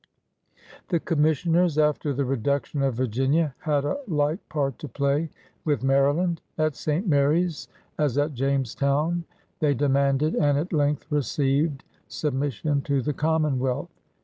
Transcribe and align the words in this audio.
The 0.87 0.99
Commissioners, 0.99 1.77
after 1.77 2.11
the 2.11 2.25
reduction 2.25 2.81
of 2.81 2.95
Vir 2.95 3.05
ginia, 3.05 3.53
had 3.59 3.85
a 3.85 3.99
like 4.07 4.49
part 4.49 4.79
to 4.79 4.87
play 4.87 5.29
with 5.63 5.83
Maryland. 5.83 6.41
At 6.57 6.75
St. 6.75 7.05
Mary's, 7.07 7.67
as 7.99 8.17
at 8.17 8.33
Jamestown, 8.33 9.25
they 9.59 9.75
demanded 9.75 10.33
and 10.33 10.57
at 10.57 10.73
length 10.73 11.05
received 11.11 11.83
submission 12.07 12.81
to 12.81 13.03
the 13.03 13.13
Common 13.13 13.59
wealth. 13.59 13.91